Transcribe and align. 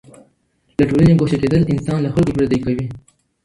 له 0.77 0.83
ټولني 0.89 1.13
ګوښه 1.19 1.37
کېدل 1.43 1.61
انسان 1.73 1.97
له 2.01 2.09
خلګو 2.13 2.35
پردی 2.35 2.59
کوي. 2.65 2.85